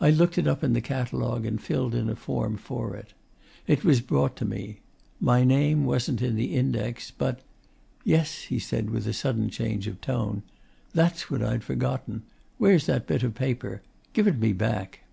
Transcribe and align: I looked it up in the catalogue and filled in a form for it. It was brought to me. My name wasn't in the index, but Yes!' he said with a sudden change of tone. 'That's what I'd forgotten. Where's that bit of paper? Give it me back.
I 0.00 0.10
looked 0.10 0.36
it 0.36 0.48
up 0.48 0.64
in 0.64 0.72
the 0.72 0.80
catalogue 0.80 1.46
and 1.46 1.62
filled 1.62 1.94
in 1.94 2.10
a 2.10 2.16
form 2.16 2.56
for 2.56 2.96
it. 2.96 3.12
It 3.68 3.84
was 3.84 4.00
brought 4.00 4.34
to 4.38 4.44
me. 4.44 4.80
My 5.20 5.44
name 5.44 5.84
wasn't 5.84 6.22
in 6.22 6.34
the 6.34 6.56
index, 6.56 7.12
but 7.12 7.38
Yes!' 8.02 8.38
he 8.50 8.58
said 8.58 8.90
with 8.90 9.06
a 9.06 9.12
sudden 9.12 9.50
change 9.50 9.86
of 9.86 10.00
tone. 10.00 10.42
'That's 10.92 11.30
what 11.30 11.40
I'd 11.40 11.62
forgotten. 11.62 12.24
Where's 12.58 12.86
that 12.86 13.06
bit 13.06 13.22
of 13.22 13.36
paper? 13.36 13.80
Give 14.12 14.26
it 14.26 14.40
me 14.40 14.52
back. 14.52 15.04